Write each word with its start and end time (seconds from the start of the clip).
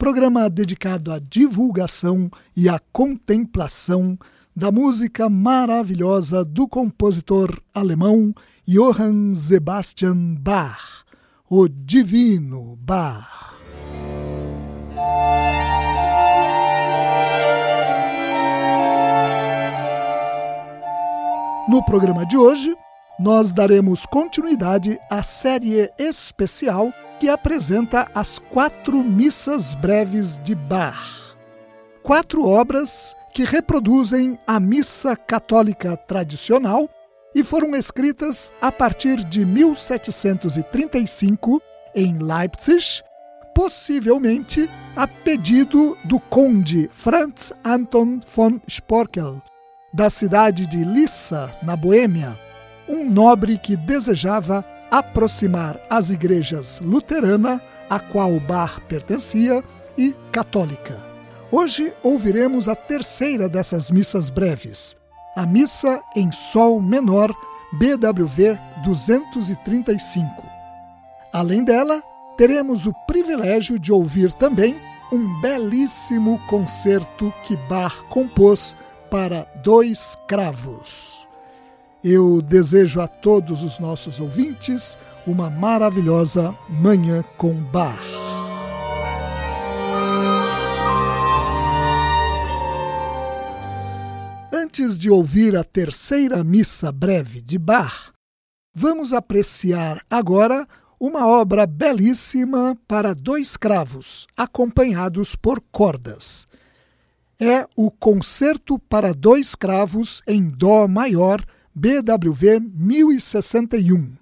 programa 0.00 0.48
dedicado 0.48 1.12
à 1.12 1.18
divulgação 1.18 2.30
e 2.56 2.70
à 2.70 2.80
contemplação 2.90 4.18
da 4.56 4.72
música 4.72 5.28
maravilhosa 5.28 6.42
do 6.42 6.66
compositor 6.66 7.60
alemão 7.74 8.34
Johann 8.66 9.34
Sebastian 9.34 10.36
Bach, 10.36 11.04
o 11.50 11.68
Divino 11.68 12.76
Bach. 12.76 13.58
No 21.68 21.84
programa 21.84 22.24
de 22.24 22.38
hoje, 22.38 22.74
nós 23.18 23.52
daremos 23.52 24.06
continuidade 24.06 24.98
à 25.10 25.22
série 25.22 25.90
especial 25.98 26.90
que 27.20 27.28
apresenta 27.28 28.10
as 28.14 28.38
quatro 28.38 29.04
missas 29.04 29.74
breves 29.74 30.38
de 30.38 30.54
Bach. 30.54 31.36
Quatro 32.02 32.46
obras 32.46 33.14
que 33.34 33.44
reproduzem 33.44 34.38
a 34.46 34.58
missa 34.58 35.14
católica 35.14 35.98
tradicional 35.98 36.88
e 37.34 37.44
foram 37.44 37.76
escritas 37.76 38.50
a 38.58 38.72
partir 38.72 39.22
de 39.22 39.44
1735 39.44 41.60
em 41.94 42.16
Leipzig, 42.18 43.02
possivelmente 43.54 44.70
a 44.96 45.06
pedido 45.06 45.98
do 46.04 46.18
conde 46.18 46.88
Franz 46.90 47.52
Anton 47.62 48.20
von 48.34 48.58
Sporkel, 48.66 49.42
da 49.92 50.08
cidade 50.08 50.66
de 50.66 50.82
Lissa, 50.84 51.54
na 51.62 51.76
Boêmia, 51.76 52.38
um 52.88 53.04
nobre 53.04 53.58
que 53.58 53.76
desejava 53.76 54.64
aproximar 54.90 55.80
as 55.88 56.10
igrejas 56.10 56.80
luterana, 56.80 57.60
a 57.88 57.98
qual 57.98 58.38
Bach 58.40 58.80
pertencia, 58.88 59.62
e 59.96 60.14
católica. 60.32 61.00
Hoje 61.50 61.92
ouviremos 62.02 62.68
a 62.68 62.74
terceira 62.74 63.48
dessas 63.48 63.90
missas 63.90 64.30
breves, 64.30 64.96
a 65.36 65.44
missa 65.44 66.00
em 66.16 66.30
Sol 66.32 66.80
menor, 66.80 67.34
BWV 67.72 68.58
235. 68.84 70.42
Além 71.32 71.62
dela, 71.62 72.02
teremos 72.36 72.86
o 72.86 72.94
privilégio 73.06 73.78
de 73.78 73.92
ouvir 73.92 74.32
também 74.32 74.76
um 75.12 75.40
belíssimo 75.40 76.40
concerto 76.48 77.32
que 77.44 77.56
Bach 77.68 77.94
compôs 78.08 78.76
para 79.10 79.46
dois 79.62 80.16
cravos. 80.26 81.19
Eu 82.02 82.40
desejo 82.40 82.98
a 82.98 83.06
todos 83.06 83.62
os 83.62 83.78
nossos 83.78 84.20
ouvintes 84.20 84.96
uma 85.26 85.50
maravilhosa 85.50 86.56
Manhã 86.66 87.22
com 87.36 87.52
Bar. 87.52 88.00
Antes 94.50 94.98
de 94.98 95.10
ouvir 95.10 95.54
a 95.54 95.62
terceira 95.62 96.42
missa 96.42 96.90
breve 96.90 97.42
de 97.42 97.58
Bar, 97.58 98.14
vamos 98.74 99.12
apreciar 99.12 100.02
agora 100.08 100.66
uma 100.98 101.26
obra 101.26 101.66
belíssima 101.66 102.78
para 102.88 103.14
dois 103.14 103.58
cravos, 103.58 104.26
acompanhados 104.34 105.36
por 105.36 105.60
cordas. 105.70 106.48
É 107.38 107.66
o 107.76 107.90
Concerto 107.90 108.78
para 108.78 109.12
Dois 109.12 109.54
Cravos 109.54 110.22
em 110.26 110.48
Dó 110.48 110.88
Maior 110.88 111.44
BWV 111.74 112.60
1061. 112.74 114.16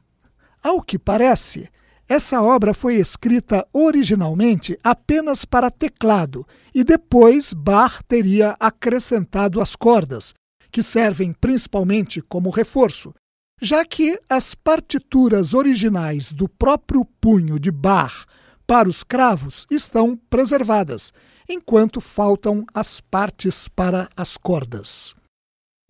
Ao 0.62 0.82
que 0.82 0.98
parece, 0.98 1.68
essa 2.08 2.40
obra 2.42 2.72
foi 2.72 2.96
escrita 2.96 3.66
originalmente 3.72 4.78
apenas 4.82 5.44
para 5.44 5.70
teclado 5.70 6.46
e 6.74 6.82
depois 6.82 7.52
Bach 7.52 8.02
teria 8.08 8.56
acrescentado 8.58 9.60
as 9.60 9.76
cordas, 9.76 10.34
que 10.70 10.82
servem 10.82 11.32
principalmente 11.32 12.20
como 12.20 12.50
reforço, 12.50 13.14
já 13.60 13.84
que 13.84 14.18
as 14.28 14.54
partituras 14.54 15.52
originais 15.52 16.32
do 16.32 16.48
próprio 16.48 17.04
punho 17.04 17.58
de 17.58 17.70
Bach 17.70 18.24
para 18.66 18.88
os 18.88 19.02
cravos 19.02 19.66
estão 19.70 20.16
preservadas, 20.28 21.12
enquanto 21.48 22.00
faltam 22.00 22.64
as 22.72 23.00
partes 23.00 23.68
para 23.68 24.08
as 24.16 24.36
cordas. 24.36 25.14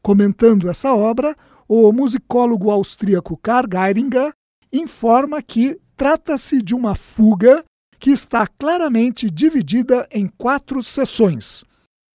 Comentando 0.09 0.71
essa 0.71 0.95
obra, 0.95 1.37
o 1.69 1.93
musicólogo 1.93 2.71
austríaco 2.71 3.37
Karl 3.37 3.69
Geiringer 3.71 4.33
informa 4.73 5.43
que 5.43 5.79
trata-se 5.99 6.63
de 6.63 6.75
uma 6.75 6.95
fuga 6.95 7.63
que 7.99 8.11
está 8.11 8.47
claramente 8.47 9.31
dividida 9.31 10.09
em 10.11 10.27
quatro 10.27 10.83
sessões. 10.83 11.63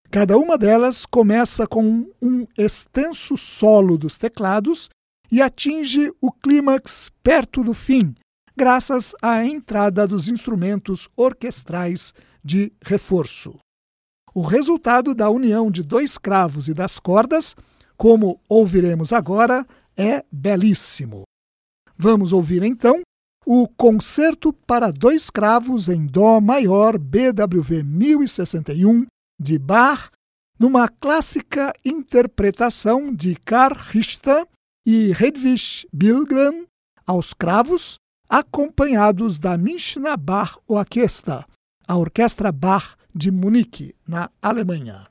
Cada 0.10 0.40
uma 0.40 0.58
delas 0.58 1.06
começa 1.06 1.68
com 1.68 2.10
um 2.20 2.48
extenso 2.58 3.38
solo 3.38 3.96
dos 3.96 4.18
teclados 4.18 4.90
e 5.32 5.40
atinge 5.40 6.12
o 6.20 6.32
clímax 6.32 7.12
perto 7.22 7.64
do 7.64 7.76
fim, 7.76 8.16
graças 8.58 9.14
à 9.22 9.46
entrada 9.46 10.08
dos 10.08 10.28
instrumentos 10.28 11.08
orquestrais 11.16 12.12
de 12.44 12.74
reforço. 12.84 13.54
O 14.34 14.42
resultado 14.42 15.14
da 15.14 15.30
união 15.30 15.70
de 15.70 15.84
dois 15.84 16.18
cravos 16.18 16.68
e 16.68 16.74
das 16.74 16.98
cordas 16.98 17.56
como 17.98 18.40
ouviremos 18.48 19.14
agora, 19.14 19.66
é 19.96 20.24
belíssimo. 20.32 21.24
Vamos 21.98 22.34
ouvir 22.34 22.64
então 22.64 23.02
o 23.46 23.68
Concerto 23.68 24.54
para 24.54 24.92
Dois 24.92 25.30
Cravos 25.30 25.90
em 25.90 26.06
Dó 26.06 26.40
Maior 26.40 26.98
BWV 26.98 27.84
1061 27.84 29.06
de 29.40 29.60
Bach, 29.60 30.10
numa 30.58 30.88
clássica 30.88 31.74
interpretação 31.84 33.14
de 33.14 33.36
Karl 33.36 33.78
Richter 33.78 34.48
e 34.86 35.12
Hedwig 35.12 35.88
Bilgren 35.92 36.66
aos 37.06 37.34
cravos, 37.34 37.98
acompanhados 38.30 39.38
da 39.38 39.58
Münchner 39.58 40.18
Bach 40.18 40.58
Orquestra, 40.68 41.46
a 41.88 41.98
Orquestra 41.98 42.52
Bach 42.52 42.96
de 43.14 43.30
Munique, 43.30 43.94
na 44.08 44.30
Alemanha. 44.42 45.08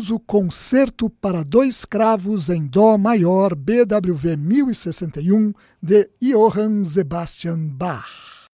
Ouvimos 0.00 0.10
o 0.10 0.18
Concerto 0.18 1.10
para 1.10 1.44
Dois 1.44 1.84
Cravos 1.84 2.48
em 2.48 2.66
Dó 2.66 2.96
Maior 2.96 3.54
BWV 3.54 4.36
1061 4.36 5.52
de 5.82 6.08
Johann 6.20 6.82
Sebastian 6.84 7.68
Bach. 7.68 8.46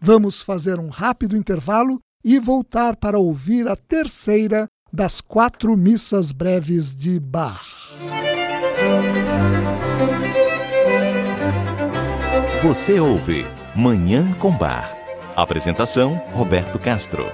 Vamos 0.00 0.42
fazer 0.42 0.80
um 0.80 0.88
rápido 0.88 1.36
intervalo 1.36 2.00
e 2.24 2.38
voltar 2.38 2.96
para 2.96 3.18
ouvir 3.18 3.68
a 3.68 3.76
terceira 3.76 4.66
das 4.92 5.20
quatro 5.20 5.76
missas 5.76 6.32
breves 6.32 6.96
de 6.96 7.20
Bach. 7.20 7.66
Você 12.62 12.98
ouve 12.98 13.46
Manhã 13.76 14.32
com 14.34 14.50
Bar. 14.50 14.96
Apresentação: 15.36 16.16
Roberto 16.32 16.78
Castro. 16.78 17.24